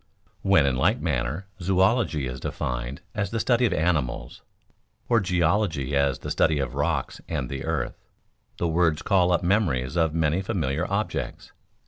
When, 0.41 0.65
in 0.65 0.77
like 0.77 0.99
manner 0.99 1.45
zoölogy 1.59 2.27
is 2.27 2.39
defined 2.39 3.01
as 3.13 3.29
the 3.29 3.39
study 3.39 3.67
of 3.67 3.71
animals, 3.73 4.41
or 5.07 5.19
geology 5.19 5.95
as 5.95 6.17
the 6.17 6.31
study 6.31 6.57
of 6.57 6.73
rocks 6.73 7.21
and 7.29 7.49
the 7.51 7.63
earth, 7.65 7.99
the 8.57 8.67
words 8.67 9.03
call 9.03 9.31
up 9.31 9.43
memories 9.43 9.95
of 9.95 10.15
many 10.15 10.41
familiar 10.41 10.91
objects. 10.91 11.51